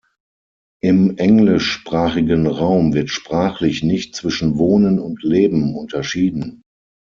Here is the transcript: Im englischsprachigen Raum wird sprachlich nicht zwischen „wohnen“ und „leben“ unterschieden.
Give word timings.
Im 0.81 1.17
englischsprachigen 1.17 2.47
Raum 2.47 2.95
wird 2.95 3.11
sprachlich 3.11 3.83
nicht 3.83 4.15
zwischen 4.15 4.57
„wohnen“ 4.57 4.97
und 4.97 5.21
„leben“ 5.21 5.75
unterschieden. 5.75 6.63